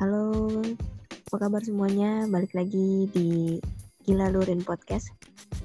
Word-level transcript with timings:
Halo, 0.00 0.64
apa 1.28 1.36
kabar 1.36 1.60
semuanya? 1.60 2.24
Balik 2.24 2.56
lagi 2.56 3.04
di 3.12 3.60
Gila 4.00 4.32
Lurin 4.32 4.64
Podcast 4.64 5.12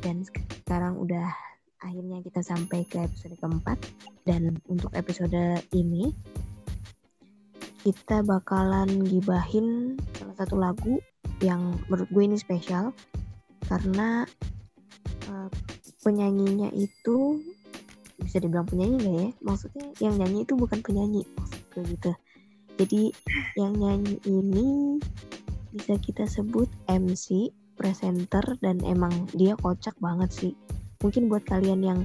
dan 0.03 0.27
sekarang 0.27 0.99
udah 0.99 1.31
akhirnya 1.79 2.19
kita 2.19 2.43
sampai 2.43 2.83
ke 2.83 2.99
episode 2.99 3.31
keempat 3.39 3.79
dan 4.27 4.59
untuk 4.67 4.91
episode 4.91 5.63
ini 5.71 6.11
kita 7.87 8.27
bakalan 8.27 9.07
gibahin 9.07 9.95
salah 10.19 10.35
satu 10.35 10.59
lagu 10.59 10.99
yang 11.39 11.71
menurut 11.87 12.11
gue 12.11 12.23
ini 12.27 12.35
spesial 12.35 12.91
karena 13.71 14.27
uh, 15.31 15.47
penyanyinya 16.03 16.75
itu 16.75 17.39
bisa 18.19 18.43
dibilang 18.43 18.67
penyanyi 18.67 18.99
gak 18.99 19.15
ya? 19.15 19.29
Maksudnya 19.47 19.85
yang 20.03 20.19
nyanyi 20.19 20.43
itu 20.43 20.59
bukan 20.59 20.83
penyanyi 20.83 21.23
maksud 21.39 21.61
gue 21.71 21.83
gitu 21.95 22.11
jadi 22.75 23.11
yang 23.55 23.73
nyanyi 23.79 24.19
ini 24.27 24.99
bisa 25.75 25.99
kita 25.99 26.23
sebut 26.27 26.67
MC, 26.87 27.51
presenter 27.75 28.43
dan 28.63 28.79
emang 28.83 29.27
dia 29.35 29.55
kocak 29.59 29.95
banget 29.99 30.31
sih. 30.31 30.53
Mungkin 31.03 31.27
buat 31.27 31.43
kalian 31.43 31.83
yang 31.83 31.99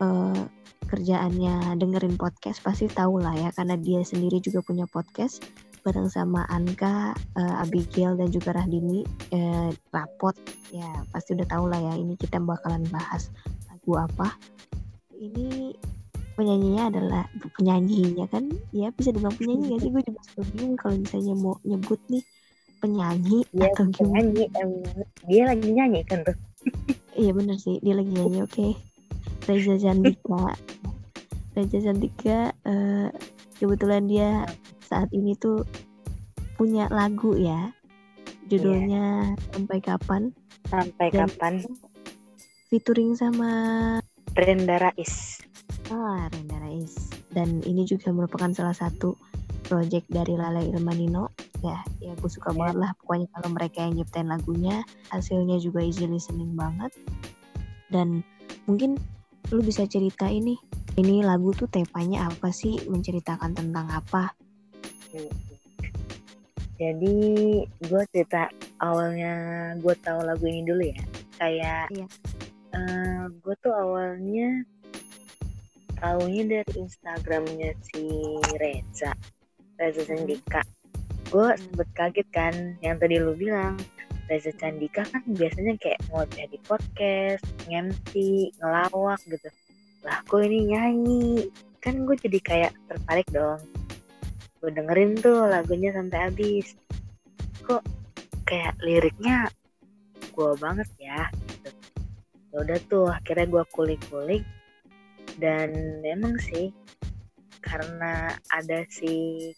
uh, 0.00 0.48
kerjaannya 0.88 1.76
dengerin 1.76 2.16
podcast 2.16 2.64
pasti 2.64 2.88
tahu 2.88 3.20
lah 3.20 3.36
ya 3.36 3.52
karena 3.54 3.76
dia 3.78 4.00
sendiri 4.02 4.42
juga 4.42 4.64
punya 4.64 4.88
podcast 4.88 5.44
bareng 5.80 6.12
sama 6.12 6.44
Anka, 6.52 7.16
uh, 7.36 7.62
Abigail 7.64 8.16
dan 8.16 8.28
juga 8.28 8.52
Rahdini 8.52 9.00
uh, 9.32 9.72
rapot 9.92 10.36
ya 10.68 10.88
pasti 11.08 11.32
udah 11.32 11.48
tahu 11.48 11.64
lah 11.72 11.80
ya 11.80 11.94
ini 11.96 12.16
kita 12.20 12.36
bakalan 12.40 12.84
bahas 12.92 13.32
lagu 13.68 13.96
apa. 13.96 14.36
Ini 15.20 15.76
penyanyinya 16.40 16.88
adalah 16.88 17.22
penyanyinya 17.60 18.24
kan? 18.32 18.48
Ya 18.72 18.88
bisa 18.96 19.12
dibilang 19.12 19.36
penyanyi 19.36 19.76
gak 19.76 19.80
sih? 19.84 19.90
Gue 19.92 20.02
juga 20.08 20.20
suka 20.24 20.42
bingung 20.56 20.76
kalau 20.80 20.96
misalnya 20.96 21.34
mau 21.36 21.54
nyebut 21.68 22.00
nih 22.08 22.24
penyanyi 22.80 23.44
ya, 23.52 23.68
atau 23.68 23.84
gimana. 23.92 24.24
nyanyi 24.24 24.44
dia 25.28 25.42
lagi 25.44 25.68
nyanyi 25.68 26.00
kan 26.08 26.24
tuh. 26.24 26.36
Iya 27.12 27.30
bener 27.36 27.56
sih 27.60 27.76
dia 27.84 27.92
lagi 27.92 28.08
nyanyi 28.08 28.40
oke. 28.40 28.56
Okay. 28.56 28.72
Reza 29.44 29.76
Jandika 29.76 30.56
Reza 31.52 31.78
Jandika 31.84 32.56
uh, 32.64 33.12
kebetulan 33.60 34.08
dia 34.08 34.48
saat 34.80 35.12
ini 35.12 35.36
tuh 35.36 35.68
punya 36.56 36.88
lagu 36.88 37.36
ya 37.36 37.68
judulnya 38.48 39.36
yeah. 39.36 39.52
sampai 39.52 39.78
kapan. 39.84 40.22
Sampai 40.72 41.12
Dan 41.12 41.28
kapan? 41.28 41.54
featuring 42.70 43.18
sama 43.18 43.50
Brenda 44.30 44.78
Rais 44.78 45.42
Ah, 45.90 46.30
Renda 46.30 46.54
Rais. 46.62 47.10
Dan 47.34 47.66
ini 47.66 47.82
juga 47.82 48.14
merupakan 48.14 48.54
salah 48.54 48.74
satu 48.74 49.18
project 49.66 50.06
dari 50.06 50.38
Lala 50.38 50.62
Irmanino. 50.62 51.34
Ya, 51.66 51.82
ya 51.98 52.14
gue 52.14 52.30
suka 52.30 52.54
banget 52.54 52.78
lah 52.78 52.90
pokoknya 53.02 53.26
kalau 53.34 53.50
mereka 53.52 53.82
yang 53.82 53.98
nyiptain 53.98 54.30
lagunya, 54.30 54.86
hasilnya 55.10 55.58
juga 55.58 55.82
easy 55.82 56.06
listening 56.06 56.54
banget. 56.54 56.94
Dan 57.90 58.22
mungkin 58.70 59.02
lu 59.50 59.60
bisa 59.66 59.82
cerita 59.90 60.30
ini, 60.30 60.54
ini 60.94 61.26
lagu 61.26 61.50
tuh 61.58 61.66
temanya 61.66 62.30
apa 62.30 62.54
sih, 62.54 62.78
menceritakan 62.86 63.50
tentang 63.58 63.90
apa? 63.90 64.30
Jadi 66.78 67.18
gue 67.66 68.02
cerita 68.14 68.46
awalnya 68.78 69.34
gue 69.82 69.94
tahu 70.00 70.22
lagu 70.22 70.46
ini 70.46 70.64
dulu 70.64 70.80
ya, 70.86 71.02
kayak 71.36 71.92
iya. 71.92 72.06
uh, 72.72 73.28
gue 73.28 73.54
tuh 73.60 73.74
awalnya 73.74 74.64
taunya 76.00 76.42
dari 76.48 76.72
Instagramnya 76.80 77.76
si 77.92 78.08
Reza 78.56 79.12
Reza 79.76 80.02
Candika. 80.08 80.64
Gue 81.28 81.54
sempet 81.54 81.88
kaget 81.94 82.28
kan 82.32 82.54
yang 82.80 82.96
tadi 82.96 83.20
lu 83.20 83.36
bilang 83.36 83.76
Reza 84.26 84.50
Candika 84.56 85.04
kan 85.06 85.22
biasanya 85.28 85.76
kayak 85.78 86.00
mau 86.08 86.24
jadi 86.32 86.56
podcast 86.64 87.44
ngemsi 87.68 88.50
ngelawak 88.58 89.20
gitu. 89.28 89.48
Lah 90.02 90.24
kok 90.24 90.40
ini 90.40 90.72
nyanyi? 90.72 91.52
Kan 91.84 92.08
gue 92.08 92.16
jadi 92.16 92.38
kayak 92.40 92.72
tertarik 92.88 93.28
dong. 93.30 93.60
Gue 94.60 94.72
dengerin 94.72 95.20
tuh 95.20 95.48
lagunya 95.48 95.92
sampai 95.92 96.18
habis. 96.32 96.76
Kok 97.64 97.84
kayak 98.48 98.74
liriknya 98.82 99.52
gue 100.32 100.50
banget 100.56 100.88
ya 100.96 101.28
gitu. 101.48 101.70
Ya 102.50 102.56
udah 102.64 102.78
tuh 102.88 103.06
akhirnya 103.12 103.46
gue 103.46 103.64
kulik-kulik 103.70 104.42
dan 105.40 105.98
memang 106.04 106.36
sih 106.38 106.70
karena 107.64 108.36
ada 108.52 108.84
si 108.88 109.48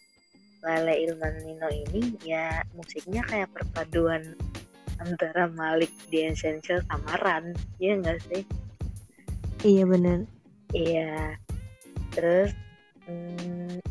Lale 0.62 0.94
Ilmanino 0.94 1.66
ini 1.70 2.14
ya 2.22 2.62
musiknya 2.78 3.26
kayak 3.26 3.50
perpaduan 3.50 4.38
antara 5.02 5.50
Malik 5.50 5.90
di 6.06 6.30
Essential 6.30 6.78
sama 6.86 7.18
Ran 7.18 7.50
ya 7.82 7.98
enggak 7.98 8.22
sih? 8.30 8.42
Iya 9.66 9.84
bener. 9.86 10.22
Iya. 10.70 11.34
Terus 12.14 12.54
hmm, 13.10 13.82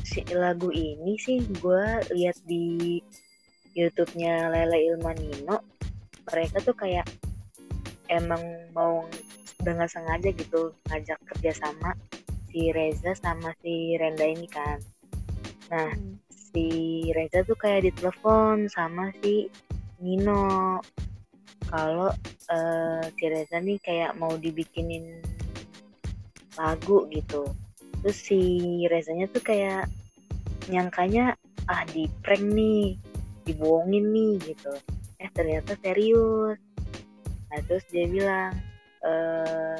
si 0.00 0.24
lagu 0.32 0.72
ini 0.72 1.20
sih 1.20 1.44
gue 1.60 1.84
lihat 2.16 2.36
di 2.48 3.00
YouTube-nya 3.76 4.48
Lele 4.48 4.94
Ilmanino 4.94 5.60
mereka 6.24 6.56
tuh 6.64 6.76
kayak 6.76 7.04
emang 8.08 8.40
mau 8.72 9.04
dengan 9.60 9.86
sengaja 9.86 10.32
gitu 10.34 10.74
ngajak 10.90 11.18
kerjasama 11.30 11.94
si 12.54 12.70
Reza 12.70 13.12
sama 13.18 13.50
si 13.60 13.98
Renda 13.98 14.26
ini 14.26 14.46
kan. 14.46 14.78
Nah 15.74 15.90
hmm. 15.90 16.22
si 16.30 16.66
Reza 17.10 17.42
tuh 17.42 17.58
kayak 17.58 17.90
ditelepon 17.90 18.70
sama 18.70 19.10
si 19.18 19.50
Nino. 19.98 20.78
Kalau 21.66 22.14
uh, 22.50 23.02
si 23.18 23.24
Reza 23.26 23.58
nih 23.58 23.82
kayak 23.82 24.14
mau 24.14 24.38
dibikinin 24.38 25.18
lagu 26.54 27.10
gitu. 27.10 27.50
Terus 28.04 28.18
si 28.20 28.40
Rezanya 28.86 29.26
tuh 29.32 29.42
kayak 29.42 29.90
nyangkanya 30.70 31.34
ah 31.66 31.82
di 31.88 32.06
prank 32.20 32.44
nih 32.44 32.94
dibohongin 33.48 34.12
nih 34.12 34.32
gitu. 34.54 34.72
Eh 35.18 35.30
ternyata 35.32 35.74
serius. 35.80 36.60
Nah 37.50 37.60
terus 37.66 37.84
dia 37.90 38.06
bilang 38.06 38.54
uh, 39.04 39.78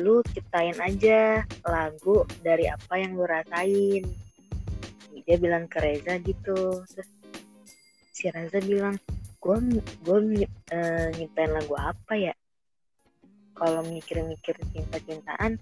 lu 0.00 0.24
ciptain 0.32 0.76
aja 0.80 1.44
lagu 1.68 2.24
dari 2.40 2.66
apa 2.66 2.94
yang 2.96 3.14
lu 3.14 3.24
rasain. 3.28 4.04
Dia 5.28 5.36
bilang 5.36 5.68
ke 5.68 5.78
Reza 5.78 6.16
gitu. 6.24 6.82
Terus 6.88 7.10
si 8.10 8.32
Reza 8.32 8.58
bilang 8.64 8.96
gue 9.40 9.56
gue 10.04 10.18
uh, 10.72 11.08
nyiptain 11.14 11.52
lagu 11.52 11.74
apa 11.76 12.16
ya? 12.16 12.34
Kalau 13.54 13.84
mikir-mikir 13.84 14.56
cinta-cintaan 14.72 15.60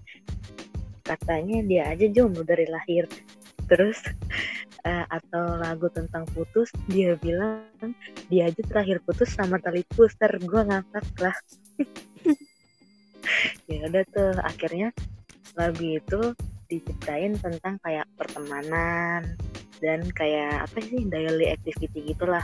katanya 1.03 1.59
dia 1.65 1.83
aja 1.91 2.05
jomblo 2.07 2.47
dari 2.47 2.63
lahir. 2.69 3.09
Terus 3.67 3.99
uh, 4.85 5.05
atau 5.09 5.59
lagu 5.59 5.87
tentang 5.91 6.23
putus 6.31 6.69
dia 6.87 7.15
bilang 7.19 7.63
dia 8.31 8.47
aja 8.47 8.61
terakhir 8.63 9.03
putus 9.03 9.33
sama 9.33 9.59
tali 9.59 9.83
puster 9.95 10.29
gue 10.39 10.61
ngangkat 10.65 11.05
lah. 11.19 11.37
Ya 13.69 13.85
udah 13.85 14.03
tuh 14.09 14.33
akhirnya 14.41 14.89
lagu 15.53 15.85
itu 15.85 16.33
diciptain 16.71 17.37
tentang 17.37 17.77
kayak 17.83 18.07
pertemanan 18.17 19.37
dan 19.83 19.99
kayak 20.17 20.65
apa 20.65 20.77
sih 20.81 21.05
daily 21.05 21.53
activity 21.53 22.15
gitulah. 22.15 22.41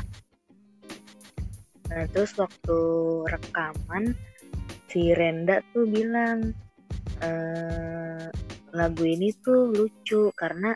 Nah 1.90 2.06
terus 2.12 2.34
waktu 2.38 2.80
rekaman 3.30 4.14
si 4.90 5.14
Renda 5.14 5.62
tuh 5.74 5.86
bilang 5.90 6.54
ehm, 7.24 8.30
lagu 8.76 9.04
ini 9.08 9.32
tuh 9.40 9.72
lucu 9.72 10.32
karena 10.36 10.76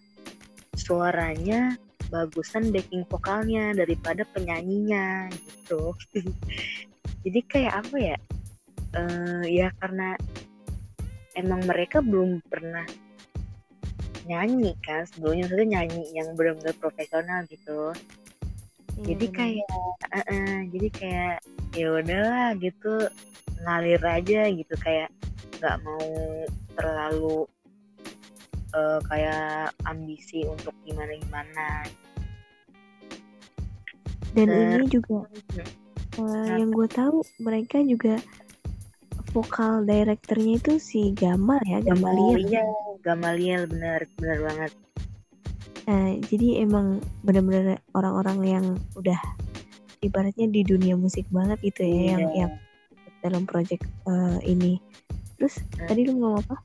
suaranya 0.89 1.77
bagusan 2.09 2.73
backing 2.73 3.05
vokalnya 3.05 3.77
daripada 3.77 4.25
penyanyinya 4.33 5.29
gitu. 5.29 5.93
Jadi 7.23 7.39
kayak 7.45 7.85
apa 7.85 7.95
ya 8.01 8.17
uh, 8.97 9.45
ya 9.45 9.69
karena 9.77 10.17
emang 11.37 11.61
mereka 11.69 12.01
belum 12.01 12.41
pernah 12.49 12.89
nyanyi 14.25 14.73
kan 14.85 15.05
sebelumnya 15.09 15.49
sudah 15.49 15.65
nyanyi 15.65 16.05
yang 16.13 16.33
benar-benar 16.33 16.73
profesional 16.77 17.45
gitu. 17.49 17.93
Hmm. 18.99 19.05
jadi 19.05 19.25
kayak 19.31 19.69
uh 20.11 20.17
-uh, 20.19 20.57
jadi 20.75 20.89
kayak 20.91 21.37
ya 21.71 21.87
udahlah 21.97 22.49
gitu 22.59 22.93
ngalir 23.63 24.01
aja 24.01 24.41
gitu. 24.49 24.73
Kayak 24.81 25.09
nggak 25.59 25.77
mau 25.85 26.09
terlalu 26.77 27.47
uh, 28.75 28.99
kayak 29.07 29.73
ambisi 29.87 30.45
untuk 30.45 30.73
gimana 30.85 31.13
gimana 31.17 31.67
dan 34.37 34.47
Ter 34.49 34.81
ini 34.81 34.87
juga 34.89 35.25
uh, 36.21 36.45
yang 36.53 36.69
gue 36.69 36.87
tahu 36.89 37.25
mereka 37.41 37.81
juga 37.81 38.21
vokal 39.33 39.85
direkturnya 39.85 40.57
itu 40.57 40.81
si 40.81 41.13
Gamal 41.13 41.61
ya 41.65 41.79
Gamaliel. 41.85 42.49
Iya 42.49 42.65
Gamaliel 43.05 43.69
benar 43.69 44.05
benar 44.17 44.37
banget. 44.41 44.71
Uh, 45.89 46.21
jadi 46.29 46.65
emang 46.65 47.01
benar-benar 47.25 47.81
orang-orang 47.97 48.37
yang 48.45 48.65
udah 48.93 49.17
ibaratnya 50.05 50.45
di 50.49 50.61
dunia 50.61 50.93
musik 50.93 51.25
banget 51.33 51.57
gitu 51.65 51.81
ya 51.85 51.89
yeah. 51.89 52.05
yang 52.05 52.21
iya. 52.21 52.37
yang 52.45 52.51
dalam 53.25 53.43
project 53.45 53.85
uh, 54.05 54.37
ini. 54.45 54.77
Terus 55.37 55.61
nah. 55.77 55.87
tadi 55.89 56.09
lu 56.09 56.19
ngomong 56.19 56.41
apa 56.45 56.57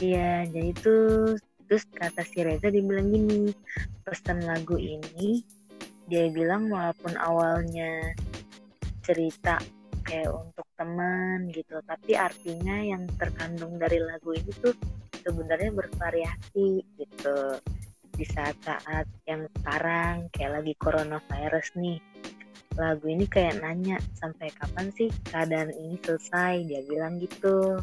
iya 0.00 0.46
jadi 0.48 0.70
tuh 0.78 1.38
terus 1.68 1.84
kata 1.90 2.22
si 2.22 2.42
Reza 2.42 2.70
dibilang 2.70 3.10
gini 3.10 3.50
pesan 4.06 4.42
lagu 4.46 4.78
ini 4.78 5.42
dia 6.10 6.28
bilang 6.28 6.68
walaupun 6.68 7.16
awalnya 7.16 8.12
cerita 9.04 9.60
kayak 10.04 10.28
untuk 10.28 10.68
teman 10.76 11.48
gitu 11.52 11.80
tapi 11.88 12.12
artinya 12.12 12.76
yang 12.84 13.08
terkandung 13.16 13.80
dari 13.80 13.96
lagu 14.00 14.36
ini 14.36 14.52
tuh 14.60 14.76
sebenarnya 15.24 15.72
bervariasi 15.72 16.84
gitu. 17.00 17.38
Di 18.14 18.22
saat-saat 18.30 19.10
yang 19.26 19.50
sekarang 19.58 20.30
kayak 20.30 20.62
lagi 20.62 20.74
coronavirus 20.78 21.74
nih 21.80 21.98
lagu 22.78 23.06
ini 23.06 23.26
kayak 23.26 23.58
nanya 23.62 23.98
sampai 24.14 24.50
kapan 24.54 24.86
sih 24.94 25.10
keadaan 25.26 25.74
ini 25.74 25.98
selesai? 25.98 26.62
Dia 26.62 26.80
bilang 26.86 27.18
gitu 27.18 27.82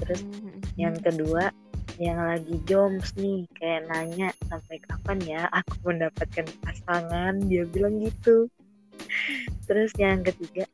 terus 0.00 0.20
mm-hmm. 0.22 0.60
yang 0.78 0.96
kedua 0.98 1.52
yang 2.00 2.18
lagi 2.24 2.56
joms 2.64 3.12
nih 3.20 3.44
kayak 3.58 3.84
nanya 3.92 4.32
sampai 4.48 4.80
kapan 4.80 5.18
ya 5.22 5.42
aku 5.52 5.92
mendapatkan 5.92 6.46
pasangan 6.64 7.36
dia 7.46 7.68
bilang 7.68 8.00
gitu. 8.00 8.48
Terus 9.68 9.92
yang 10.00 10.24
ketiga 10.24 10.64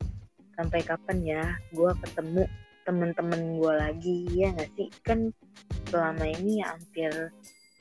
sampai 0.55 0.79
kapan 0.83 1.17
ya 1.23 1.43
gue 1.75 1.91
ketemu 2.07 2.43
temen-temen 2.87 3.41
gue 3.59 3.73
lagi 3.75 4.17
ya 4.31 4.55
nggak 4.55 4.71
sih? 4.79 4.89
Kan 5.03 5.35
selama 5.91 6.23
ini 6.23 6.63
ya 6.63 6.77
hampir 6.77 7.11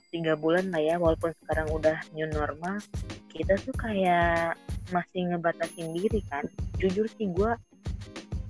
tiga 0.08 0.34
bulan 0.34 0.72
lah 0.72 0.82
ya 0.82 0.96
walaupun 0.96 1.30
sekarang 1.44 1.68
udah 1.68 2.00
new 2.16 2.28
normal 2.32 2.80
kita 3.28 3.60
tuh 3.60 3.76
kayak 3.76 4.56
masih 4.90 5.30
ngebatasin 5.30 5.94
diri 5.94 6.20
kan. 6.26 6.42
Jujur 6.82 7.06
sih 7.06 7.30
gue 7.30 7.52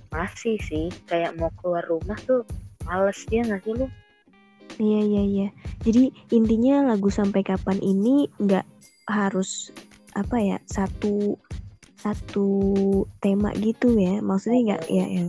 masih 0.08 0.56
sih 0.64 0.88
kayak 1.04 1.36
mau 1.36 1.52
keluar 1.60 1.84
rumah 1.84 2.16
tuh 2.24 2.42
males 2.88 3.20
ya 3.28 3.44
nggak 3.44 3.60
sih 3.62 3.74
lu? 3.76 3.86
Iya 4.80 5.00
iya 5.04 5.22
iya. 5.22 5.48
Jadi 5.84 6.08
intinya 6.32 6.88
lagu 6.88 7.12
sampai 7.12 7.44
kapan 7.44 7.76
ini 7.84 8.32
nggak 8.40 8.64
harus 9.08 9.68
apa 10.16 10.40
ya 10.40 10.56
satu 10.64 11.36
satu 12.00 12.48
tema 13.20 13.52
gitu 13.60 13.92
ya. 14.00 14.24
Maksudnya 14.24 14.74
nggak 14.74 14.82
ya 14.88 15.04
yang 15.04 15.28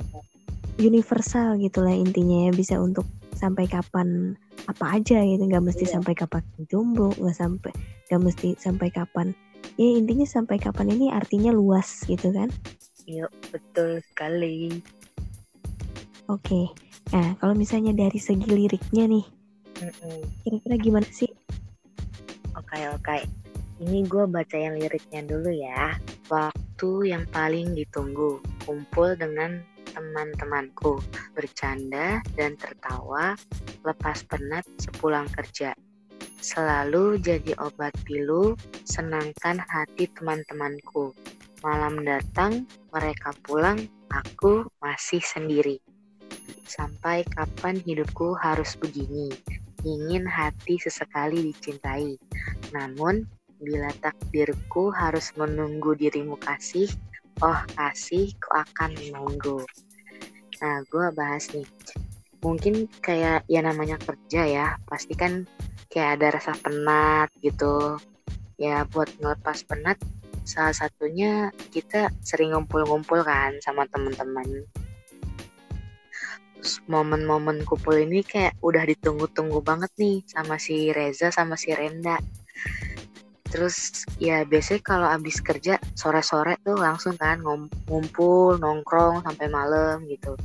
universal 0.80 1.60
gitulah 1.60 1.92
intinya 1.92 2.48
ya. 2.48 2.52
Bisa 2.56 2.80
untuk 2.80 3.04
sampai 3.36 3.68
kapan 3.68 4.40
apa 4.72 4.96
aja 4.96 5.20
gitu. 5.20 5.44
Nggak 5.44 5.66
mesti 5.68 5.84
iya. 5.84 5.94
sampai 6.00 6.14
kapan 6.16 6.44
jomblo 6.72 7.12
nggak 7.20 7.36
sampai 7.36 7.72
nggak 8.08 8.22
mesti 8.24 8.48
sampai 8.56 8.88
kapan. 8.88 9.36
Ya 9.76 10.00
intinya 10.00 10.24
sampai 10.24 10.56
kapan 10.56 10.96
ini 10.96 11.12
artinya 11.12 11.52
luas 11.52 12.08
gitu 12.08 12.32
kan? 12.32 12.48
Iya 13.10 13.28
betul 13.52 14.00
sekali. 14.06 14.80
Oke 16.30 16.70
nah 17.10 17.34
kalau 17.42 17.58
misalnya 17.58 17.92
dari 17.96 18.20
segi 18.22 18.46
liriknya 18.46 19.10
nih 19.10 19.26
kira-kira 20.44 20.76
gimana 20.76 21.08
sih? 21.08 21.32
Oke 22.58 22.80
oke. 22.92 23.18
Ini 23.80 24.04
gue 24.12 24.28
baca 24.28 24.58
yang 24.60 24.76
liriknya 24.76 25.24
dulu 25.24 25.52
ya. 25.56 25.96
Waktu 26.28 27.16
yang 27.16 27.24
paling 27.32 27.72
ditunggu 27.72 28.44
kumpul 28.68 29.16
dengan 29.16 29.64
teman-temanku 29.90 31.00
bercanda 31.34 32.20
dan 32.36 32.60
tertawa 32.60 33.40
lepas 33.88 34.28
penat 34.28 34.68
sepulang 34.78 35.32
kerja. 35.32 35.72
Selalu 36.40 37.20
jadi 37.20 37.56
obat 37.60 37.96
pilu, 38.04 38.56
senangkan 38.88 39.60
hati 39.60 40.08
teman-temanku. 40.16 41.12
Malam 41.60 42.00
datang, 42.08 42.64
mereka 42.96 43.36
pulang, 43.44 43.76
aku 44.08 44.64
masih 44.80 45.20
sendiri. 45.20 45.84
Sampai 46.66 47.26
kapan 47.28 47.80
hidupku 47.82 48.38
harus 48.38 48.76
begini? 48.78 49.34
Ingin 49.84 50.28
hati 50.28 50.78
sesekali 50.78 51.52
dicintai. 51.52 52.20
Namun, 52.76 53.24
bila 53.60 53.92
takdirku 54.00 54.92
harus 54.92 55.32
menunggu 55.36 55.96
dirimu 55.96 56.36
kasih, 56.40 56.88
oh 57.44 57.60
kasih 57.76 58.32
ku 58.40 58.50
akan 58.56 58.96
menunggu. 58.96 59.64
Nah, 60.60 60.84
gue 60.88 61.08
bahas 61.16 61.48
nih. 61.56 61.68
Mungkin 62.40 62.88
kayak 63.04 63.44
ya 63.52 63.60
namanya 63.64 64.00
kerja 64.00 64.42
ya, 64.48 64.68
pasti 64.88 65.16
kan 65.16 65.44
kayak 65.90 66.22
ada 66.22 66.28
rasa 66.38 66.54
penat 66.62 67.34
gitu 67.42 67.98
ya 68.62 68.86
buat 68.92 69.10
ngelepas 69.18 69.66
penat 69.66 69.98
salah 70.46 70.74
satunya 70.74 71.50
kita 71.74 72.14
sering 72.22 72.54
ngumpul-ngumpul 72.54 73.26
kan 73.26 73.58
sama 73.64 73.90
teman-teman 73.90 74.66
momen-momen 76.92 77.64
kumpul 77.64 77.96
ini 77.96 78.24
kayak 78.24 78.60
udah 78.60 78.84
ditunggu-tunggu 78.84 79.64
banget 79.64 79.92
nih 79.96 80.24
sama 80.28 80.60
si 80.60 80.92
Reza 80.92 81.32
sama 81.32 81.56
si 81.56 81.72
Renda. 81.72 82.20
Terus 83.50 84.06
ya 84.22 84.46
biasanya 84.46 84.82
kalau 84.86 85.08
abis 85.10 85.42
kerja 85.42 85.82
sore-sore 85.98 86.62
tuh 86.62 86.78
langsung 86.78 87.18
kan 87.18 87.42
ngumpul 87.42 88.62
nongkrong 88.62 89.26
sampai 89.26 89.48
malam 89.50 90.06
gitu. 90.06 90.38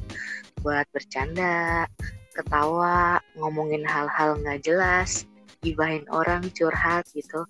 Buat 0.64 0.88
bercanda 0.94 1.84
ketawa 2.32 3.20
ngomongin 3.37 3.84
hal-hal 3.84 4.40
nggak 4.40 4.64
jelas 4.64 5.28
gibahin 5.60 6.05
orang 6.08 6.49
curhat 6.56 7.05
gitu. 7.12 7.44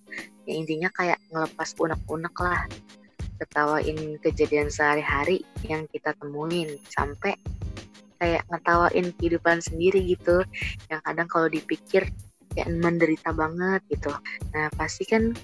Ya 0.47 0.53
intinya 0.59 0.91
kayak 0.91 1.23
ngelepas 1.31 1.75
unek-unek 1.79 2.35
lah. 2.43 2.67
Ketawain 3.39 4.19
kejadian 4.23 4.71
sehari-hari 4.71 5.43
yang 5.67 5.91
kita 5.91 6.15
temuin 6.19 6.79
sampai 6.91 7.35
kayak 8.21 8.43
ngetawain 8.51 9.11
kehidupan 9.17 9.59
sendiri 9.61 10.01
gitu. 10.05 10.43
Yang 10.91 11.01
kadang 11.05 11.29
kalau 11.29 11.49
dipikir 11.51 12.09
kayak 12.55 12.71
menderita 12.71 13.35
banget 13.35 13.83
gitu. 13.91 14.15
Nah 14.55 14.71
pasti 14.79 15.05
kan 15.05 15.35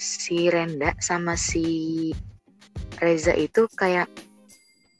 si 0.00 0.48
Renda 0.48 0.96
sama 1.02 1.36
si 1.36 2.08
Reza 3.00 3.36
itu 3.36 3.68
kayak 3.76 4.08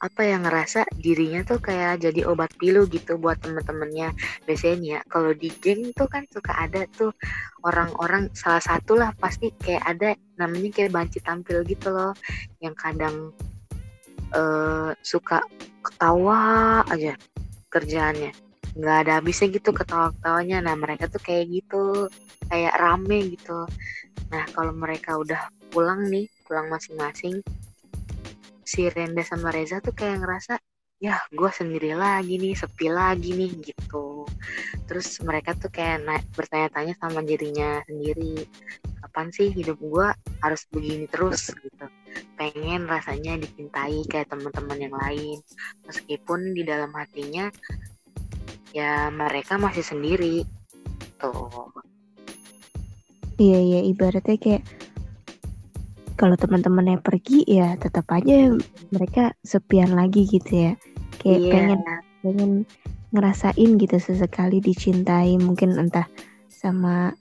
apa 0.01 0.25
yang 0.25 0.49
ngerasa 0.49 0.89
dirinya 0.97 1.45
tuh 1.45 1.61
kayak 1.61 2.01
jadi 2.01 2.25
obat 2.25 2.49
pilu 2.57 2.89
gitu 2.89 3.21
buat 3.21 3.37
temen-temennya. 3.45 4.17
Biasanya 4.49 4.77
ya 4.81 5.01
kalau 5.13 5.37
di 5.37 5.53
geng 5.61 5.93
tuh 5.93 6.09
kan 6.09 6.25
suka 6.33 6.57
ada 6.57 6.89
tuh 6.97 7.13
orang-orang 7.69 8.33
salah 8.33 8.65
satu 8.65 8.97
lah 8.97 9.13
pasti 9.21 9.53
kayak 9.61 9.85
ada 9.85 10.17
namanya 10.41 10.73
kayak 10.73 10.97
banci 10.97 11.21
tampil 11.21 11.61
gitu 11.69 11.93
loh. 11.93 12.17
Yang 12.65 12.75
kadang 12.81 13.17
uh, 14.33 14.97
suka 15.05 15.45
ketawa 15.81 16.39
aja 16.89 17.17
kerjaannya. 17.73 18.33
Nggak 18.77 18.97
ada 19.07 19.13
habisnya 19.19 19.49
gitu 19.51 19.71
ketawa-ketawanya. 19.75 20.63
Nah 20.63 20.75
mereka 20.79 21.11
tuh 21.11 21.23
kayak 21.23 21.51
gitu 21.51 22.07
kayak 22.47 22.77
rame 22.79 23.35
gitu. 23.35 23.67
Nah 24.31 24.45
kalau 24.55 24.73
mereka 24.75 25.19
udah 25.19 25.51
pulang 25.71 26.07
nih 26.11 26.27
pulang 26.45 26.67
masing-masing 26.67 27.39
si 28.67 28.87
Renda 28.87 29.23
sama 29.27 29.51
Reza 29.51 29.83
tuh 29.83 29.95
kayak 29.95 30.23
ngerasa 30.23 30.59
ya 31.01 31.17
gue 31.33 31.51
sendiri 31.51 31.97
lagi 31.97 32.37
nih 32.37 32.55
sepi 32.55 32.87
lagi 32.93 33.33
nih 33.35 33.51
gitu. 33.73 34.29
Terus 34.85 35.19
mereka 35.25 35.57
tuh 35.57 35.73
kayak 35.73 36.05
naik 36.05 36.27
bertanya-tanya 36.37 36.95
sama 37.01 37.25
dirinya 37.25 37.81
sendiri 37.89 38.45
kapan 39.01 39.33
sih 39.33 39.49
hidup 39.51 39.81
gue 39.81 40.07
harus 40.45 40.63
begini 40.71 41.09
terus? 41.09 41.51
gitu 41.51 41.87
pengen 42.35 42.89
rasanya 42.89 43.37
dicintai 43.37 44.05
kayak 44.09 44.31
teman-teman 44.33 44.79
yang 44.79 44.97
lain. 44.97 45.39
Meskipun 45.85 46.57
di 46.57 46.63
dalam 46.65 46.91
hatinya 46.97 47.51
ya 48.75 49.11
mereka 49.13 49.59
masih 49.61 49.85
sendiri. 49.85 50.47
Tuh. 51.21 51.69
Iya 53.41 53.59
iya 53.61 53.81
ibaratnya 53.89 54.37
kayak 54.37 54.65
kalau 56.21 56.37
teman-temannya 56.37 57.01
pergi 57.01 57.49
ya 57.49 57.81
tetap 57.81 58.05
aja 58.13 58.53
mereka 58.93 59.33
sepian 59.41 59.97
lagi 59.97 60.29
gitu 60.29 60.71
ya. 60.71 60.73
Kayak 61.21 61.41
yeah. 61.41 61.53
pengen 61.53 61.81
pengen 62.21 62.53
ngerasain 63.11 63.71
gitu 63.81 63.97
sesekali 63.99 64.63
dicintai 64.63 65.35
mungkin 65.41 65.75
entah 65.81 66.07
sama 66.47 67.17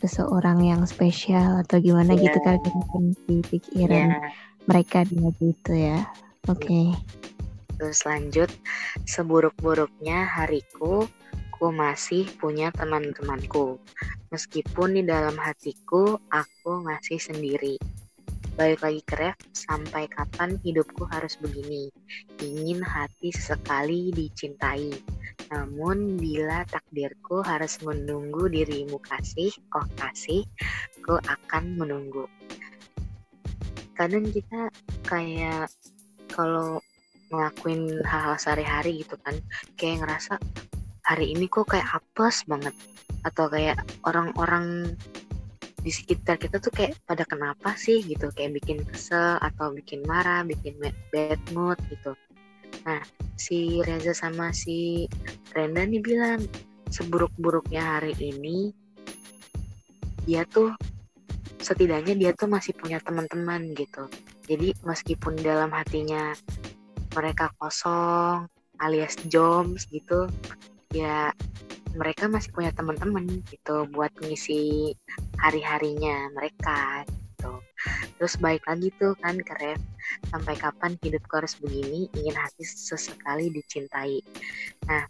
seseorang 0.00 0.64
yang 0.64 0.82
spesial 0.88 1.60
atau 1.60 1.76
gimana 1.76 2.16
yeah. 2.16 2.32
gitu 2.32 2.38
mungkin 2.72 3.02
di 3.28 3.36
pikiran 3.44 4.08
yeah. 4.16 4.32
mereka 4.64 5.04
dia 5.04 5.28
gitu 5.36 5.72
ya 5.76 5.98
oke 6.48 6.64
okay. 6.64 6.96
terus 7.76 8.02
lanjut 8.08 8.50
seburuk-buruknya 9.04 10.24
hariku 10.24 11.04
ku 11.60 11.68
masih 11.68 12.24
punya 12.40 12.72
teman-temanku 12.72 13.76
meskipun 14.32 14.96
di 14.96 15.02
dalam 15.04 15.36
hatiku 15.36 16.16
aku 16.32 16.80
masih 16.80 17.20
sendiri 17.20 17.76
balik 18.60 18.84
lagi 18.84 19.00
ke 19.08 19.14
ref 19.16 19.40
sampai 19.56 20.04
kapan 20.12 20.60
hidupku 20.60 21.08
harus 21.08 21.40
begini? 21.40 21.88
Ingin 22.44 22.84
hati 22.84 23.32
sesekali 23.32 24.12
dicintai. 24.12 24.92
Namun 25.48 26.20
bila 26.20 26.68
takdirku 26.68 27.40
harus 27.40 27.80
menunggu 27.80 28.52
dirimu 28.52 29.00
kasih 29.00 29.48
oh 29.72 29.88
kasih 29.96 30.44
ku 31.00 31.16
akan 31.24 31.80
menunggu. 31.80 32.28
Kadang 33.96 34.28
kita 34.28 34.68
kayak 35.08 35.72
kalau 36.28 36.84
ngelakuin 37.32 38.04
hal-hal 38.04 38.36
sehari-hari 38.36 39.00
gitu 39.00 39.16
kan 39.24 39.40
kayak 39.80 40.04
ngerasa 40.04 40.36
hari 41.08 41.32
ini 41.32 41.48
kok 41.48 41.64
kayak 41.64 41.88
apes 41.96 42.44
banget. 42.44 42.76
Atau 43.24 43.48
kayak 43.48 43.80
orang-orang 44.04 45.00
di 45.80 45.90
sekitar 45.92 46.36
kita 46.36 46.60
tuh 46.60 46.72
kayak 46.72 46.96
pada 47.08 47.24
kenapa 47.24 47.72
sih 47.76 48.04
gitu? 48.04 48.28
Kayak 48.36 48.60
bikin 48.60 48.78
kesel 48.84 49.40
atau 49.40 49.72
bikin 49.72 50.04
marah 50.04 50.44
bikin 50.44 50.76
bad 50.80 51.40
mood 51.56 51.80
gitu. 51.88 52.12
Nah 52.84 53.00
si 53.40 53.80
Reza 53.84 54.12
sama 54.12 54.52
si 54.52 55.08
Renda 55.56 55.84
nih 55.84 56.00
bilang 56.04 56.44
seburuk-buruknya 56.92 58.00
hari 58.00 58.12
ini 58.20 58.74
dia 60.28 60.44
tuh 60.44 60.76
setidaknya 61.60 62.16
dia 62.16 62.30
tuh 62.36 62.48
masih 62.48 62.76
punya 62.76 63.00
teman-teman 63.00 63.72
gitu. 63.72 64.04
Jadi 64.44 64.76
meskipun 64.84 65.38
dalam 65.40 65.72
hatinya 65.72 66.34
mereka 67.14 67.50
kosong 67.58 68.46
alias 68.80 69.16
joms 69.28 69.84
gitu 69.92 70.26
ya 70.90 71.30
mereka 71.94 72.30
masih 72.30 72.50
punya 72.54 72.70
teman-teman 72.74 73.42
gitu 73.50 73.86
buat 73.90 74.10
ngisi 74.22 74.94
hari-harinya 75.40 76.28
mereka 76.36 77.04
gitu. 77.08 77.52
Terus 78.20 78.34
baik 78.36 78.62
lagi 78.68 78.92
tuh 79.00 79.16
kan 79.24 79.40
ke 79.40 79.54
Rev, 79.56 79.80
sampai 80.28 80.54
kapan 80.60 80.92
hidupku 81.00 81.32
harus 81.40 81.56
begini, 81.56 82.12
ingin 82.12 82.36
hati 82.36 82.62
sesekali 82.62 83.48
dicintai. 83.48 84.20
Nah, 84.84 85.08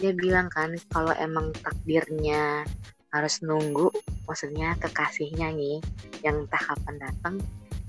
dia 0.00 0.16
bilang 0.16 0.48
kan 0.48 0.72
kalau 0.88 1.12
emang 1.20 1.52
takdirnya 1.60 2.64
harus 3.12 3.44
nunggu, 3.44 3.92
maksudnya 4.24 4.72
kekasihnya 4.80 5.52
nih 5.52 5.84
yang 6.24 6.48
entah 6.48 6.62
kapan 6.72 6.96
datang, 6.96 7.34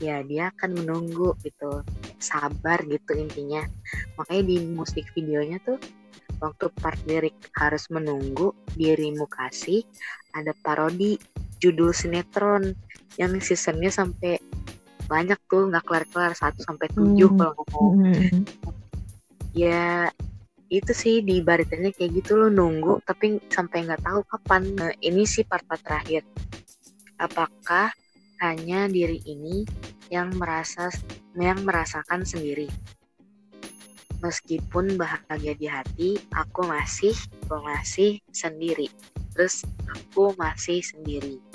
ya 0.03 0.19
dia 0.27 0.51
akan 0.51 0.83
menunggu 0.83 1.31
gitu, 1.45 1.85
sabar 2.19 2.83
gitu 2.83 3.15
intinya. 3.15 3.63
Makanya 4.19 4.43
di 4.43 4.57
musik 4.67 5.07
videonya 5.15 5.63
tuh 5.63 5.79
waktu 6.41 6.73
part 6.81 6.97
lirik 7.05 7.37
harus 7.55 7.85
menunggu 7.93 8.51
dirimu 8.73 9.29
kasih 9.29 9.85
ada 10.33 10.57
parodi 10.65 11.21
judul 11.61 11.93
sinetron 11.93 12.73
yang 13.15 13.37
seasonnya 13.37 13.93
sampai 13.93 14.41
banyak 15.05 15.37
tuh 15.51 15.67
nggak 15.67 15.83
kelar-kelar 15.83 16.33
satu 16.33 16.63
sampai 16.63 16.87
tujuh 16.95 17.29
hmm. 17.29 17.37
kalau 17.37 17.53
ngomong 17.55 17.93
hmm. 18.15 18.41
ya 19.51 20.09
itu 20.71 20.95
sih 20.95 21.19
di 21.19 21.43
baritannya 21.43 21.91
kayak 21.91 22.23
gitu 22.23 22.39
lo 22.39 22.47
nunggu 22.47 23.03
tapi 23.03 23.43
sampai 23.51 23.83
nggak 23.83 24.07
tahu 24.07 24.23
kapan. 24.23 24.63
Nah, 24.79 24.95
ini 25.03 25.27
sih 25.27 25.43
part-part 25.43 25.83
terakhir. 25.83 26.23
Apakah 27.19 27.91
hanya 28.39 28.87
diri 28.87 29.19
ini 29.27 29.67
yang 30.07 30.31
merasa 30.39 30.87
yang 31.35 31.59
merasakan 31.67 32.23
sendiri? 32.23 32.71
Meskipun 34.23 34.95
bahagia 34.95 35.59
di 35.59 35.67
hati 35.67 36.09
aku 36.31 36.63
masih 36.63 37.19
aku 37.51 37.59
masih 37.67 38.23
sendiri. 38.31 38.87
Terus 39.35 39.67
aku 39.91 40.31
masih 40.39 40.79
sendiri 40.79 41.50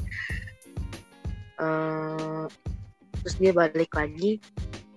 uh, 1.61 2.45
terus 3.23 3.35
dia 3.41 3.53
balik 3.53 3.93
lagi 3.97 4.39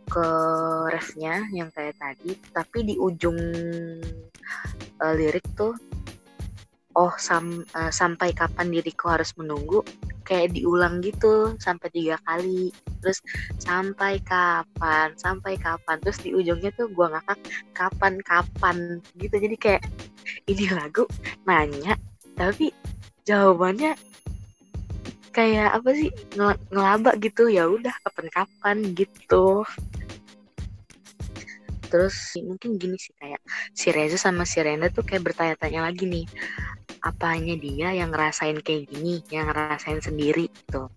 ke 0.10 0.28
refnya 0.90 1.46
yang 1.54 1.70
kayak 1.70 1.98
tadi 2.02 2.34
tapi 2.50 2.82
di 2.82 2.96
ujung 2.98 3.38
uh, 5.00 5.14
lirik 5.14 5.46
tuh 5.54 5.78
oh 6.98 7.14
sam, 7.22 7.64
uh, 7.78 7.94
sampai 7.94 8.34
kapan 8.34 8.74
diriku 8.74 9.14
harus 9.14 9.32
menunggu 9.38 9.86
kayak 10.26 10.54
diulang 10.54 11.02
gitu 11.02 11.58
sampai 11.58 11.90
tiga 11.90 12.22
kali. 12.22 12.70
Terus 13.02 13.18
sampai 13.58 14.22
kapan? 14.22 15.18
Sampai 15.18 15.58
kapan? 15.58 15.98
Terus 16.06 16.22
di 16.22 16.38
ujungnya 16.38 16.70
tuh 16.78 16.86
gue 16.94 17.08
ngakak 17.10 17.40
kapan 17.74 18.22
kapan? 18.22 19.02
Gitu 19.18 19.34
jadi 19.34 19.58
kayak 19.58 19.84
ini 20.46 20.70
lagu 20.70 21.10
nanya 21.50 21.98
tapi 22.38 22.72
jawabannya 23.28 23.98
kayak 25.30 25.80
apa 25.80 25.90
sih 25.96 26.10
ngel 26.36 26.58
ngelabak 26.74 27.16
gitu 27.24 27.48
ya 27.48 27.70
udah 27.70 27.94
kapan-kapan 28.06 28.78
gitu 28.98 29.64
terus 31.90 32.38
mungkin 32.46 32.78
gini 32.78 32.98
sih 33.02 33.14
kayak 33.18 33.42
si 33.74 33.90
Reza 33.90 34.18
sama 34.22 34.46
si 34.46 34.62
Renda 34.62 34.94
tuh 34.94 35.02
kayak 35.02 35.26
bertanya-tanya 35.26 35.90
lagi 35.90 36.06
nih 36.06 36.26
apanya 37.04 37.56
dia 37.56 37.96
yang 37.96 38.12
ngerasain 38.12 38.60
kayak 38.60 38.92
gini, 38.92 39.24
yang 39.32 39.48
ngerasain 39.52 40.04
sendiri 40.04 40.52
gitu. 40.52 40.92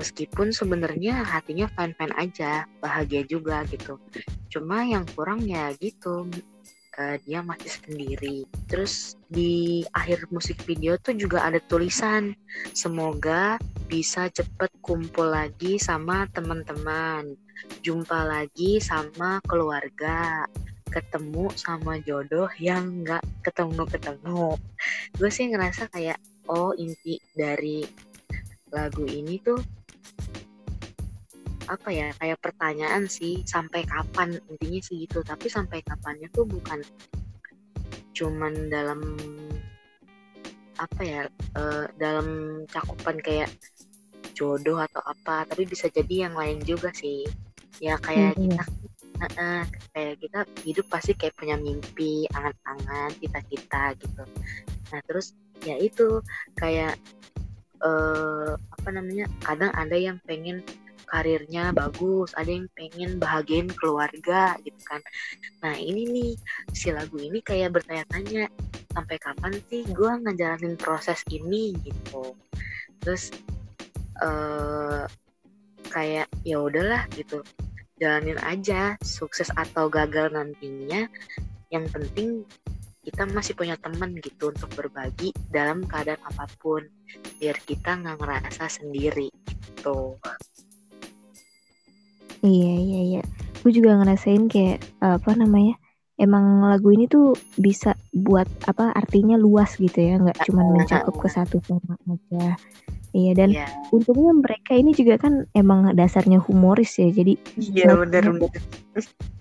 Meskipun 0.00 0.54
sebenarnya 0.54 1.20
hatinya 1.20 1.68
fine-fine 1.76 2.14
aja, 2.16 2.64
bahagia 2.80 3.22
juga 3.28 3.60
gitu. 3.68 4.00
Cuma 4.48 4.86
yang 4.86 5.04
kurang 5.12 5.44
ya 5.44 5.74
gitu, 5.76 6.24
uh, 6.98 7.16
dia 7.24 7.40
masih 7.40 7.72
sendiri. 7.72 8.44
Terus 8.68 9.16
di 9.28 9.82
akhir 9.96 10.28
musik 10.32 10.60
video 10.64 10.96
tuh 11.00 11.16
juga 11.16 11.44
ada 11.44 11.60
tulisan, 11.68 12.36
semoga 12.72 13.56
bisa 13.88 14.28
cepet 14.32 14.72
kumpul 14.80 15.28
lagi 15.32 15.76
sama 15.76 16.28
teman-teman, 16.32 17.36
jumpa 17.84 18.24
lagi 18.24 18.80
sama 18.80 19.38
keluarga 19.44 20.48
ketemu 20.92 21.48
sama 21.56 21.96
jodoh 22.04 22.52
yang 22.60 23.00
nggak 23.00 23.24
ketemu-ketemu. 23.40 24.60
Gue 25.16 25.30
sih 25.32 25.48
ngerasa 25.48 25.88
kayak, 25.88 26.20
oh 26.52 26.76
inti 26.76 27.16
dari 27.32 27.80
lagu 28.72 29.04
ini 29.08 29.40
tuh 29.40 29.60
apa 31.72 31.88
ya 31.88 32.08
kayak 32.20 32.38
pertanyaan 32.44 33.08
sih 33.08 33.40
sampai 33.48 33.88
kapan 33.88 34.36
intinya 34.52 34.80
sih 34.84 35.08
gitu. 35.08 35.24
Tapi 35.24 35.48
sampai 35.48 35.80
kapannya 35.80 36.28
tuh 36.30 36.44
bukan 36.44 36.84
cuman 38.12 38.68
dalam 38.68 39.00
apa 40.76 41.00
ya 41.00 41.22
uh, 41.56 41.88
dalam 41.96 42.60
cakupan 42.68 43.16
kayak 43.24 43.48
jodoh 44.36 44.80
atau 44.80 45.00
apa 45.04 45.44
tapi 45.48 45.64
bisa 45.64 45.88
jadi 45.88 46.28
yang 46.28 46.34
lain 46.36 46.60
juga 46.62 46.92
sih. 46.92 47.24
Ya 47.80 47.96
kayak 47.96 48.36
hmm. 48.36 48.42
kita 48.52 48.64
uh, 49.40 49.64
kayak 49.96 50.14
kita 50.20 50.40
hidup 50.66 50.86
pasti 50.92 51.12
kayak 51.16 51.34
punya 51.40 51.56
mimpi 51.56 52.28
angan-angan 52.36 53.10
cita-cita 53.16 53.96
gitu. 53.96 54.24
Nah 54.92 55.00
terus 55.08 55.32
ya 55.62 55.78
itu 55.78 56.20
kayak 56.58 56.98
uh, 57.82 58.54
apa 58.58 58.88
namanya 58.90 59.26
kadang 59.42 59.70
ada 59.74 59.94
yang 59.94 60.18
pengen 60.26 60.62
karirnya 61.12 61.76
bagus, 61.76 62.32
ada 62.32 62.48
yang 62.48 62.64
pengen 62.72 63.20
bahagiain 63.20 63.68
keluarga 63.68 64.56
gitu 64.64 64.80
kan. 64.88 65.04
Nah 65.60 65.76
ini 65.76 66.08
nih 66.08 66.32
si 66.72 66.88
lagu 66.88 67.20
ini 67.20 67.44
kayak 67.44 67.76
bertanya-tanya 67.76 68.48
sampai 68.96 69.16
kapan 69.20 69.52
sih 69.68 69.84
gue 69.92 70.12
ngejalanin 70.24 70.80
proses 70.80 71.20
ini? 71.28 71.76
Gitu. 71.84 72.32
Terus 73.04 73.28
uh, 74.24 75.04
kayak 75.92 76.32
ya 76.48 76.56
udahlah 76.64 77.04
gitu. 77.12 77.44
Jalanin 78.00 78.40
aja 78.40 78.96
sukses 79.04 79.52
atau 79.52 79.92
gagal 79.92 80.32
nantinya. 80.32 81.04
Yang 81.68 81.84
penting 81.92 82.28
kita 83.04 83.28
masih 83.28 83.52
punya 83.52 83.76
teman 83.76 84.16
gitu 84.16 84.48
untuk 84.48 84.72
berbagi 84.72 85.36
dalam 85.52 85.84
keadaan 85.84 86.24
apa 86.24 86.48
pun. 86.56 86.88
Biar 87.36 87.60
kita 87.60 88.00
nggak 88.00 88.16
ngerasa 88.16 88.80
sendiri 88.80 89.28
gitu 89.52 90.16
iya 92.42 92.74
iya 92.78 93.00
iya 93.02 93.22
gue 93.62 93.70
juga 93.70 93.94
ngerasain 94.02 94.50
kayak 94.50 94.82
apa 94.98 95.38
namanya 95.38 95.78
emang 96.18 96.66
lagu 96.66 96.92
ini 96.92 97.08
tuh 97.10 97.34
bisa 97.58 97.94
buat 98.12 98.46
apa 98.68 98.92
artinya 98.94 99.38
luas 99.38 99.78
gitu 99.78 99.98
ya 99.98 100.18
nggak 100.20 100.38
cuma 100.46 100.62
mencakup 100.70 101.14
ke 101.18 101.28
satu 101.30 101.58
tema 101.62 101.98
aja 102.06 102.58
Iya 103.12 103.36
dan 103.36 103.52
yeah. 103.52 103.68
untungnya 103.92 104.32
mereka 104.32 104.72
ini 104.72 104.96
juga 104.96 105.20
kan 105.20 105.44
emang 105.52 105.92
dasarnya 105.92 106.40
humoris 106.40 106.96
ya. 106.96 107.12
Jadi 107.12 107.36
Iya 107.60 107.92
yeah, 107.92 107.96
benar 108.00 108.24
benar. 108.24 108.48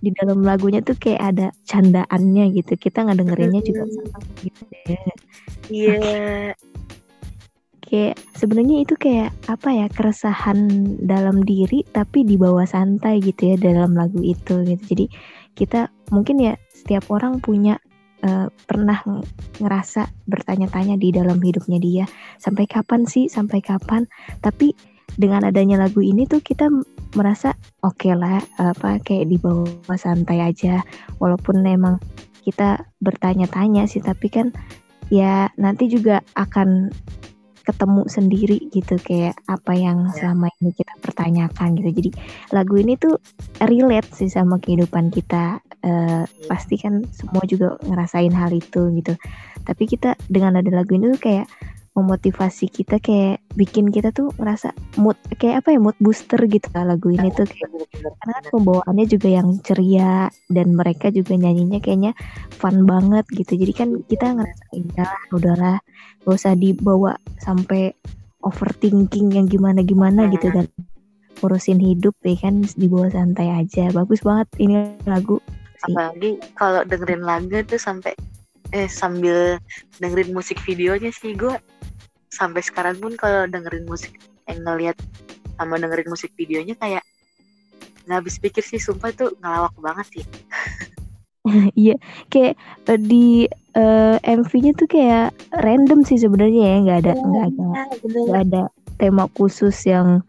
Di 0.03 0.11
dalam 0.19 0.43
lagunya 0.43 0.83
tuh 0.83 0.99
kayak 0.99 1.21
ada 1.23 1.47
candaannya 1.63 2.51
gitu. 2.51 2.75
Kita 2.75 3.07
nggak 3.07 3.23
dengerinnya 3.23 3.63
juga 3.63 3.87
sama 3.87 4.19
gitu 4.43 4.63
ya. 4.91 4.99
Iya. 5.71 5.95
Yeah. 5.95 6.70
Kayak 7.91 8.23
sebenarnya 8.39 8.87
itu 8.87 8.95
kayak 8.95 9.35
apa 9.51 9.69
ya 9.75 9.87
keresahan 9.91 10.63
dalam 11.03 11.43
diri 11.43 11.83
tapi 11.91 12.23
dibawa 12.23 12.63
santai 12.63 13.19
gitu 13.19 13.51
ya 13.51 13.55
dalam 13.59 13.99
lagu 13.99 14.23
itu 14.23 14.63
gitu. 14.63 14.83
Jadi 14.95 15.05
kita 15.59 15.91
mungkin 16.15 16.39
ya 16.39 16.53
setiap 16.71 17.11
orang 17.11 17.43
punya 17.43 17.75
uh, 18.23 18.47
pernah 18.65 19.03
ngerasa 19.59 20.07
bertanya-tanya 20.23 20.95
di 20.95 21.11
dalam 21.11 21.37
hidupnya 21.41 21.77
dia 21.83 22.05
sampai 22.39 22.65
kapan 22.69 23.05
sih 23.05 23.27
sampai 23.27 23.59
kapan 23.59 24.07
tapi 24.39 24.73
dengan 25.19 25.43
adanya 25.43 25.75
lagu 25.75 25.99
ini 25.99 26.23
tuh 26.23 26.39
kita 26.39 26.71
merasa 27.19 27.51
oke 27.83 27.99
okay 27.99 28.15
lah 28.15 28.39
apa 28.55 29.03
kayak 29.03 29.27
di 29.27 29.35
bawah 29.35 29.99
santai 29.99 30.39
aja 30.39 30.79
walaupun 31.19 31.59
memang 31.59 31.99
kita 32.41 32.87
bertanya-tanya 33.03 33.85
sih 33.85 33.99
tapi 33.99 34.31
kan 34.31 34.55
ya 35.11 35.51
nanti 35.59 35.91
juga 35.91 36.23
akan 36.39 36.89
ketemu 37.63 38.01
sendiri 38.09 38.57
gitu 38.73 38.97
kayak 39.01 39.37
apa 39.47 39.73
yang 39.77 40.09
ya. 40.09 40.13
selama 40.17 40.47
ini 40.61 40.71
kita 40.73 40.93
pertanyakan 41.01 41.77
gitu. 41.77 41.89
Jadi 42.03 42.09
lagu 42.53 42.75
ini 42.77 42.93
tuh 42.97 43.17
relate 43.63 44.09
sih 44.13 44.29
sama 44.29 44.57
kehidupan 44.57 45.13
kita. 45.13 45.61
Uh, 45.81 46.29
pasti 46.45 46.77
kan 46.77 47.01
semua 47.09 47.41
juga 47.49 47.73
ngerasain 47.81 48.29
hal 48.33 48.53
itu 48.53 48.93
gitu. 49.01 49.17
Tapi 49.65 49.83
kita 49.89 50.13
dengan 50.29 50.61
ada 50.61 50.69
lagu 50.69 50.93
ini 50.93 51.17
tuh 51.17 51.21
kayak 51.21 51.47
memotivasi 51.91 52.71
kita 52.71 53.03
kayak 53.03 53.43
bikin 53.59 53.91
kita 53.91 54.15
tuh 54.15 54.31
ngerasa 54.39 54.71
mood 54.95 55.19
kayak 55.35 55.63
apa 55.63 55.75
ya 55.75 55.79
mood 55.83 55.97
booster 55.99 56.39
gitu 56.47 56.63
lah 56.71 56.95
lagu 56.95 57.11
ini 57.11 57.27
tuh 57.35 57.43
kayak 57.43 57.67
karena 57.99 58.33
kan 58.39 58.43
pembawaannya 58.47 59.05
juga 59.11 59.27
yang 59.27 59.59
ceria 59.59 60.31
dan 60.47 60.71
mereka 60.71 61.11
juga 61.11 61.35
nyanyinya 61.35 61.83
kayaknya 61.83 62.15
fun 62.55 62.87
banget 62.87 63.27
gitu. 63.35 63.59
Jadi 63.59 63.73
kan 63.75 63.89
kita 64.07 64.39
ngerasa 64.39 64.63
ya 64.71 65.05
udahlah 65.35 65.77
gak 66.23 66.31
usah 66.31 66.55
dibawa 66.55 67.19
sampai 67.43 67.91
overthinking 68.41 69.35
yang 69.35 69.51
gimana 69.51 69.83
gimana 69.83 70.31
gitu 70.31 70.47
dan 70.49 70.71
urusin 71.43 71.81
hidup 71.81 72.15
ya 72.23 72.39
kan 72.39 72.63
dibawa 72.79 73.11
santai 73.11 73.51
aja. 73.51 73.91
Bagus 73.91 74.23
banget 74.23 74.47
ini 74.63 74.95
lagu 75.03 75.43
sih. 75.83 75.93
apalagi 75.93 76.39
kalau 76.55 76.81
dengerin 76.87 77.23
lagu 77.25 77.57
tuh 77.67 77.81
sampai 77.81 78.13
eh 78.71 78.87
sambil 78.87 79.59
dengerin 79.99 80.31
musik 80.31 80.55
videonya 80.63 81.11
sih 81.11 81.35
gue 81.35 81.57
sampai 82.31 82.63
sekarang 82.63 82.97
pun 82.97 83.13
kalau 83.19 83.45
dengerin 83.45 83.85
musik 83.85 84.15
eh, 84.47 84.55
ngeliat 84.55 84.95
sama 85.59 85.77
dengerin 85.77 86.09
musik 86.09 86.31
videonya 86.39 86.73
kayak 86.79 87.03
nggak 88.07 88.17
habis 88.17 88.41
pikir 88.41 88.63
sih 88.65 88.81
sumpah 88.81 89.13
tuh 89.13 89.29
ngelawak 89.43 89.75
banget 89.77 90.07
sih. 90.19 90.25
Iya 91.73 91.97
kayak 92.29 92.53
uh, 92.85 93.01
di 93.01 93.49
uh, 93.73 94.21
eh, 94.21 94.37
MV-nya 94.37 94.77
tuh 94.77 94.85
kayak 94.85 95.33
random 95.65 96.05
sih 96.05 96.21
sebenarnya 96.21 96.61
ya 96.61 96.77
nggak 96.85 96.99
ada 97.01 97.13
nggak 97.17 97.45
ada 97.49 97.65
iya, 97.65 98.21
nggak 98.29 98.43
ada 98.45 98.61
tema 99.01 99.25
khusus 99.33 99.73
yang 99.89 100.21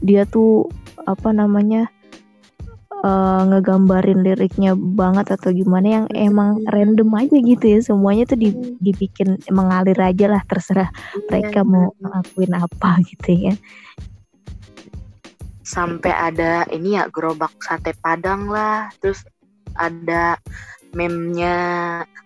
dia 0.00 0.24
tuh 0.24 0.64
apa 1.04 1.28
namanya 1.28 1.92
uh, 3.02 3.42
ngegambarin 3.48 4.24
liriknya 4.24 4.72
banget 4.76 5.34
atau 5.34 5.52
gimana 5.52 6.02
yang 6.02 6.06
emang 6.14 6.62
random 6.70 7.10
aja 7.16 7.36
gitu 7.36 7.64
ya. 7.64 7.78
Semuanya 7.82 8.24
tuh 8.28 8.38
dibikin 8.80 9.40
mengalir 9.52 9.98
aja 10.00 10.30
lah 10.30 10.42
terserah 10.46 10.88
iya, 10.88 11.24
mereka 11.28 11.60
mau 11.66 11.92
ngelakuin 12.00 12.52
apa 12.56 12.90
gitu 13.10 13.30
ya. 13.50 13.54
Sampai 15.66 16.14
ada 16.14 16.62
ini 16.70 16.94
ya 16.94 17.10
gerobak 17.10 17.52
sate 17.60 17.92
padang 17.98 18.48
lah. 18.48 18.88
Terus 19.02 19.26
ada 19.76 20.38
memnya 20.96 21.56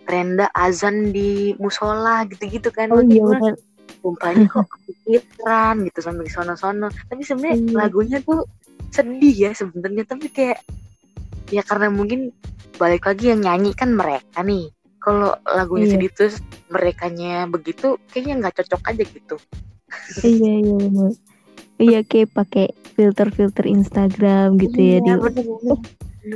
Renda 0.06 0.50
azan 0.54 1.14
di 1.14 1.54
musola 1.58 2.26
gitu-gitu 2.26 2.70
kan. 2.74 2.90
Oh 2.90 3.02
iya 3.02 3.54
kok 4.00 4.66
kepikiran 4.66 5.84
gitu 5.84 6.00
sampai 6.00 6.26
sono-sono 6.32 6.88
tapi 7.12 7.22
sebenarnya 7.22 7.56
hmm. 7.60 7.76
lagunya 7.76 8.18
tuh 8.24 8.48
sedih 8.90 9.34
ya 9.34 9.50
sebenarnya 9.54 10.04
tapi 10.06 10.26
kayak 10.30 10.60
ya 11.50 11.62
karena 11.66 11.90
mungkin 11.90 12.34
balik 12.78 13.06
lagi 13.06 13.34
yang 13.34 13.42
nyanyi 13.42 13.74
kan 13.74 13.94
mereka 13.94 14.40
nih 14.42 14.70
kalau 15.00 15.32
lagunya 15.46 15.86
iya. 15.88 15.92
sedih 15.96 16.10
terus 16.12 16.36
merekanya 16.68 17.48
begitu 17.48 17.96
kayaknya 18.12 18.46
nggak 18.46 18.54
cocok 18.62 18.82
aja 18.90 19.02
gitu 19.06 19.36
iya 20.22 20.52
iya 20.60 20.76
bener. 20.76 21.12
iya 21.80 22.00
kayak 22.04 22.30
pakai 22.36 22.66
filter-filter 22.94 23.64
Instagram 23.64 24.60
gitu 24.60 24.76
ya, 24.76 24.98
iya, 25.00 25.16
ya 25.16 25.30
di 25.32 25.42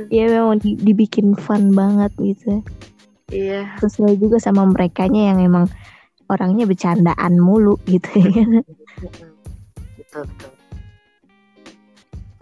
Iya 0.09 0.41
memang 0.41 0.57
dibikin 0.65 1.37
fun 1.37 1.77
banget 1.77 2.09
gitu. 2.17 2.65
Iya. 3.29 3.77
Sesuai 3.77 4.17
juga 4.17 4.41
sama 4.41 4.65
merekanya 4.65 5.29
yang 5.33 5.45
emang 5.45 5.65
orangnya 6.25 6.65
bercandaan 6.65 7.37
mulu 7.37 7.77
gitu 7.85 8.09
ya. 8.17 8.45
betul 9.97 10.25
betul. 10.25 10.54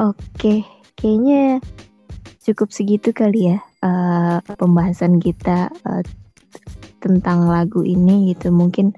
Oke, 0.01 0.65
kayaknya 0.97 1.61
cukup 2.41 2.73
segitu 2.73 3.13
kali 3.13 3.53
ya 3.53 3.57
uh, 3.85 4.41
pembahasan 4.57 5.21
kita 5.21 5.69
uh, 5.85 6.03
tentang 6.97 7.45
lagu 7.45 7.85
ini 7.85 8.33
gitu. 8.33 8.49
Mungkin 8.49 8.97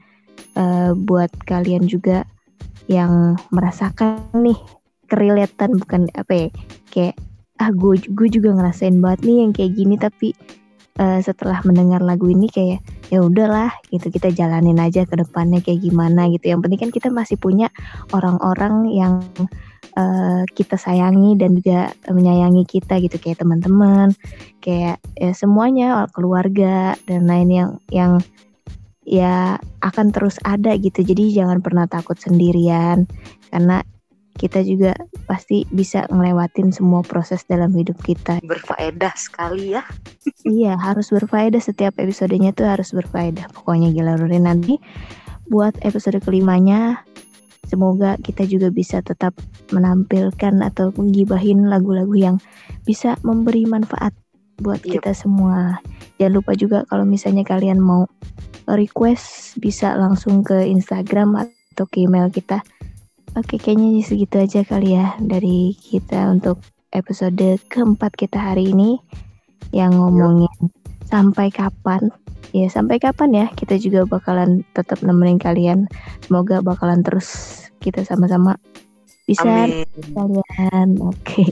uh, 0.55 0.95
buat 0.95 1.29
kalian 1.43 1.84
juga 1.89 2.23
yang 2.88 3.36
merasakan 3.51 4.23
nih 4.39 4.55
kerelatan 5.12 5.77
bukan 5.81 6.08
apa 6.15 6.34
ya 6.34 6.49
kayak 6.93 7.15
ah 7.60 7.71
gue 7.75 7.99
gue 8.15 8.27
juga 8.31 8.55
ngerasain 8.55 8.95
banget 9.03 9.19
nih 9.27 9.38
yang 9.43 9.51
kayak 9.51 9.71
gini. 9.75 9.95
Tapi 9.99 10.31
uh, 11.03 11.19
setelah 11.19 11.60
mendengar 11.67 11.99
lagu 11.99 12.31
ini 12.31 12.47
kayak 12.47 12.79
ya 13.12 13.19
udahlah 13.19 13.73
gitu. 13.91 14.08
Kita 14.08 14.31
jalanin 14.31 14.79
aja 14.79 15.03
ke 15.03 15.19
depannya 15.19 15.60
kayak 15.60 15.84
gimana 15.84 16.31
gitu. 16.31 16.55
Yang 16.55 16.60
penting 16.63 16.79
kan 16.88 16.91
kita 16.95 17.10
masih 17.12 17.36
punya 17.36 17.67
orang-orang 18.15 18.95
yang 18.95 19.19
uh, 19.93 20.43
kita 20.58 20.76
sayangi 20.76 21.38
dan 21.38 21.58
juga 21.58 21.93
menyayangi 22.10 22.65
kita 22.65 22.98
gitu 23.04 23.21
kayak 23.21 23.45
teman-teman 23.45 24.12
kayak 24.60 24.98
ya 25.13 25.32
semuanya 25.38 26.10
keluarga 26.12 26.98
dan 27.06 27.30
lain 27.30 27.50
yang 27.52 27.69
yang 27.93 28.13
ya 29.06 29.62
akan 29.86 30.10
terus 30.10 30.41
ada 30.41 30.74
gitu 30.82 31.06
jadi 31.06 31.45
jangan 31.45 31.62
pernah 31.62 31.86
takut 31.86 32.17
sendirian 32.17 33.06
karena 33.54 33.86
kita 34.36 34.67
juga 34.67 34.91
pasti 35.32 35.63
bisa 35.71 36.04
ngelewatin 36.12 36.76
semua 36.76 37.00
proses 37.08 37.48
dalam 37.48 37.71
hidup 37.71 37.95
kita. 38.04 38.43
Berfaedah 38.43 39.15
sekali 39.15 39.71
ya. 39.71 39.84
iya, 40.43 40.76
harus 40.76 41.08
berfaedah 41.08 41.63
setiap 41.63 41.95
episodenya 41.95 42.52
tuh 42.52 42.67
harus 42.67 42.91
berfaedah. 42.91 43.48
Pokoknya 43.56 43.95
gila 43.95 44.19
nanti 44.43 44.76
buat 45.48 45.80
episode 45.88 46.19
kelimanya 46.19 47.06
semoga 47.65 48.17
kita 48.21 48.45
juga 48.45 48.69
bisa 48.69 49.01
tetap 49.01 49.36
menampilkan 49.73 50.62
atau 50.62 50.93
menggibahin 50.95 51.67
lagu-lagu 51.67 52.13
yang 52.15 52.38
bisa 52.86 53.17
memberi 53.25 53.65
manfaat 53.65 54.13
buat 54.62 54.80
yep. 54.88 55.04
Kita 55.04 55.12
semua. 55.12 55.84
Jangan 56.15 56.34
lupa 56.39 56.56
juga 56.56 56.88
kalau 56.88 57.04
misalnya 57.04 57.43
kalian 57.43 57.82
mau 57.82 58.08
request 58.71 59.60
bisa 59.60 59.93
langsung 59.99 60.41
ke 60.47 60.63
Instagram 60.63 61.36
atau 61.43 61.86
ke 61.86 62.08
email 62.08 62.32
kita 62.32 62.63
Oke, 63.36 63.60
kayaknya 63.60 63.99
segitu 63.99 64.39
aja 64.39 64.63
kali 64.63 64.95
ya 64.95 65.19
dari 65.19 65.75
kita 65.75 66.32
untuk 66.32 66.63
episode 66.95 67.60
keempat 67.67 68.15
kita 68.15 68.39
hari 68.39 68.71
ini 68.71 68.95
yang 69.75 69.91
ngomongin 69.91 70.47
Yo. 70.63 70.71
sampai 71.12 71.51
kapan. 71.51 72.15
Ya, 72.55 72.71
sampai 72.71 73.03
kapan 73.03 73.35
ya 73.35 73.45
kita 73.51 73.75
juga 73.75 74.07
bakalan 74.07 74.63
tetap 74.71 75.03
nemenin 75.03 75.35
kalian. 75.35 75.91
Semoga 76.23 76.63
bakalan 76.63 77.03
terus 77.03 77.27
kita 77.83 78.07
sama-sama 78.07 78.55
bisa 79.27 79.43
Amin. 79.43 79.83
kalian. 80.15 80.89
Oke. 81.11 81.43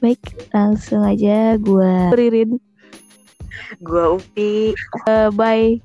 Baik, 0.00 0.22
langsung 0.56 1.04
aja 1.04 1.60
gua 1.60 2.08
Ririn. 2.16 2.56
Gua 3.84 4.16
Upi. 4.16 4.72
Uh, 5.04 5.28
bye. 5.36 5.76